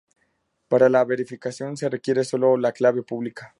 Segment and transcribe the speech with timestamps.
[0.67, 3.49] Para la verificación se requiere sólo la clave pública.